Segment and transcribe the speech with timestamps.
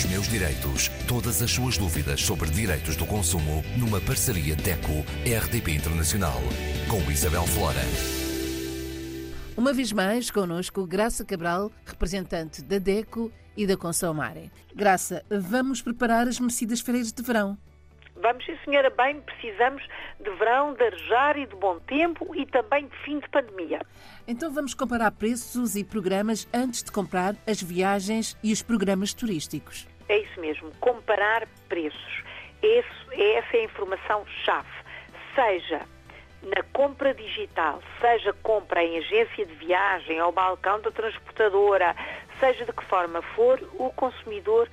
[0.00, 0.88] Os meus direitos.
[1.06, 6.40] Todas as suas dúvidas sobre direitos do consumo numa parceria DECO-RDP Internacional.
[6.88, 7.82] Com Isabel Flora.
[9.54, 14.50] Uma vez mais, connosco Graça Cabral, representante da DECO e da Consomare.
[14.74, 17.58] Graça, vamos preparar as merecidas feiras de verão.
[18.22, 19.82] Vamos, sim, senhora, bem, precisamos
[20.20, 23.80] de verão, de arejar e de bom tempo e também de fim de pandemia.
[24.28, 29.88] Então vamos comparar preços e programas antes de comprar as viagens e os programas turísticos.
[30.08, 32.22] É isso mesmo, comparar preços.
[32.62, 34.68] Esse, essa é a informação-chave.
[35.34, 35.80] Seja
[36.42, 41.94] na compra digital, seja compra em agência de viagem, ao balcão da transportadora,
[42.38, 44.68] seja de que forma for, o consumidor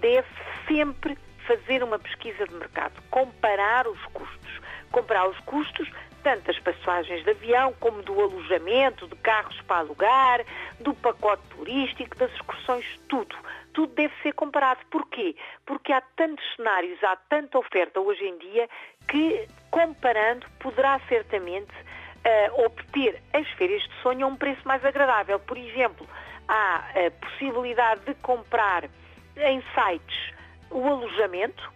[0.00, 0.26] deve
[0.66, 4.60] sempre fazer uma pesquisa de mercado, comparar os custos.
[4.90, 5.88] Comparar os custos
[6.22, 10.44] tanto das passagens de avião como do alojamento, de carros para alugar,
[10.80, 13.36] do pacote turístico, das excursões, tudo.
[13.72, 14.80] Tudo deve ser comparado.
[14.90, 15.34] Porquê?
[15.66, 18.68] Porque há tantos cenários, há tanta oferta hoje em dia
[19.08, 25.38] que, comparando, poderá certamente uh, obter as férias de sonho a um preço mais agradável.
[25.40, 26.06] Por exemplo,
[26.48, 28.84] há a possibilidade de comprar
[29.36, 30.41] em sites
[30.72, 31.70] o alojamento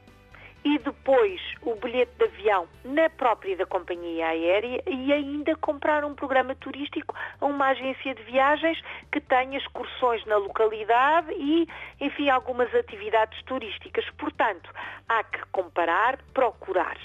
[0.66, 6.12] e depois o bilhete de avião na própria da companhia aérea e ainda comprar um
[6.12, 11.68] programa turístico a uma agência de viagens que tenha excursões na localidade e,
[12.00, 14.04] enfim, algumas atividades turísticas.
[14.18, 14.68] Portanto,
[15.08, 16.98] há que comparar, procurar.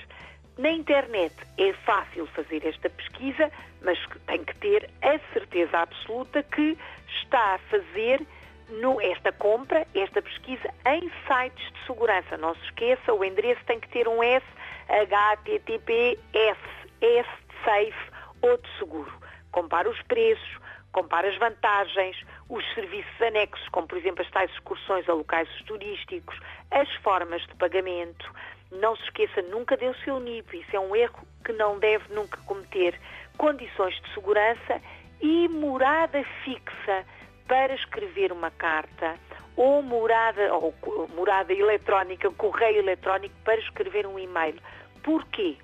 [0.57, 3.51] Na internet é fácil fazer esta pesquisa,
[3.83, 6.75] mas tem que ter a certeza absoluta que
[7.21, 8.25] está a fazer
[8.71, 12.37] no, esta compra, esta pesquisa em sites de segurança.
[12.37, 14.45] Não se esqueça, o endereço tem que ter um S,
[14.87, 16.59] HTTPS,
[17.01, 18.11] S de safe
[18.41, 19.11] ou de seguro.
[19.51, 20.57] Compara os preços,
[20.91, 22.17] compara as vantagens,
[22.49, 26.37] os serviços anexos, como por exemplo as tais excursões a locais turísticos,
[26.71, 28.33] as formas de pagamento.
[28.71, 32.13] Não se esqueça nunca deu o seu NIP, isso é um erro que não deve
[32.13, 32.99] nunca cometer.
[33.37, 34.81] Condições de segurança
[35.21, 37.05] e morada fixa
[37.51, 39.15] para escrever uma carta
[39.57, 40.73] ou morada, ou
[41.13, 44.55] morada eletrónica, correio eletrónico para escrever um e-mail.
[45.03, 45.57] Porquê?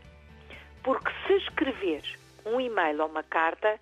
[0.83, 2.03] Porque se escrever
[2.45, 3.79] um e-mail ou uma carta,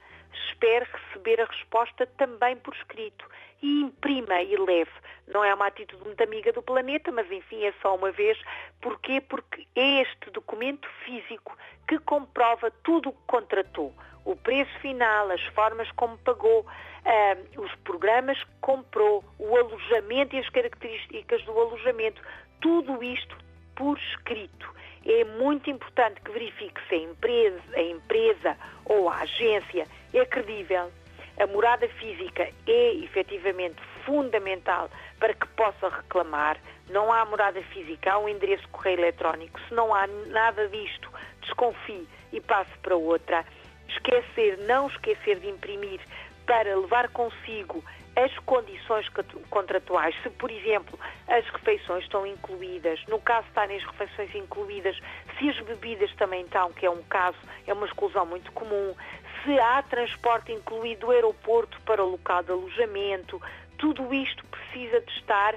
[0.50, 3.26] espere receber a resposta também por escrito
[3.62, 4.92] e imprima e leve.
[5.28, 8.40] Não é uma atitude muito amiga do planeta, mas enfim, é só uma vez.
[8.82, 9.22] Porquê?
[9.22, 11.58] Porque é este documento físico
[11.88, 13.94] que comprova tudo o que contratou.
[14.24, 20.40] O preço final, as formas como pagou, uh, os programas que comprou, o alojamento e
[20.40, 22.22] as características do alojamento.
[22.60, 23.38] Tudo isto
[23.76, 24.74] por escrito.
[25.06, 30.92] É muito importante que verifique se a empresa, a empresa ou a agência é credível,
[31.38, 34.90] a morada física é efetivamente fundamental
[35.20, 36.58] para que possa reclamar.
[36.90, 39.60] Não há morada física, há um endereço de correio eletrónico.
[39.68, 41.12] Se não há nada disto,
[41.42, 43.46] desconfie e passe para outra.
[43.90, 46.00] Esquecer, não esquecer de imprimir
[46.46, 47.84] para levar consigo
[48.16, 49.08] as condições
[49.50, 54.98] contratuais, se, por exemplo, as refeições estão incluídas, no caso estarem as refeições incluídas,
[55.38, 57.38] se as bebidas também estão, que é um caso,
[57.68, 58.96] é uma exclusão muito comum,
[59.44, 63.42] se há transporte incluído do aeroporto para o local de alojamento,
[63.78, 65.56] tudo isto precisa de estar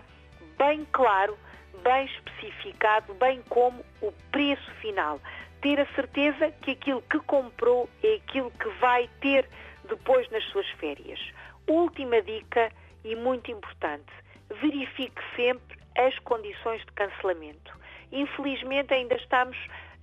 [0.58, 1.38] bem claro,
[1.82, 5.20] bem especificado, bem como o preço final.
[5.62, 9.48] Ter a certeza que aquilo que comprou é aquilo que vai ter
[9.88, 11.18] depois nas suas férias.
[11.68, 12.72] Última dica
[13.04, 14.12] e muito importante:
[14.60, 17.76] verifique sempre as condições de cancelamento.
[18.10, 19.56] Infelizmente ainda estamos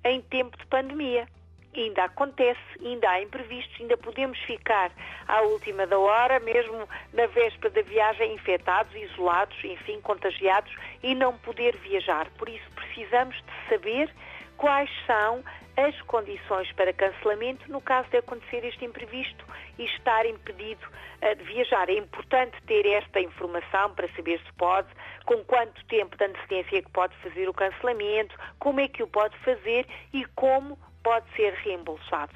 [0.03, 1.27] em tempo de pandemia
[1.81, 4.91] ainda acontece, ainda há imprevistos, ainda podemos ficar
[5.27, 10.73] à última da hora, mesmo na véspera da viagem, infectados, isolados, enfim, contagiados
[11.03, 12.29] e não poder viajar.
[12.37, 14.09] Por isso precisamos de saber
[14.57, 15.43] quais são
[15.77, 19.45] as condições para cancelamento no caso de acontecer este imprevisto
[19.77, 20.85] e estar impedido
[21.21, 21.89] uh, de viajar.
[21.89, 24.87] É importante ter esta informação para saber se pode,
[25.25, 29.07] com quanto tempo de antecedência é que pode fazer o cancelamento, como é que o
[29.07, 32.33] pode fazer e como pode ser reembolsado.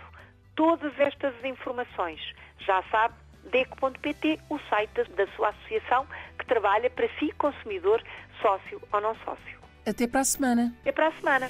[0.56, 2.20] Todas estas informações,
[2.60, 6.06] já sabe, DECO.pt, o site da sua associação
[6.38, 8.04] que trabalha para si, consumidor,
[8.42, 9.60] sócio ou não sócio.
[9.88, 10.76] Até para a semana.
[10.82, 11.50] Até para a semana.